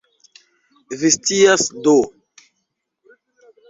[1.03, 1.97] Vi scias do?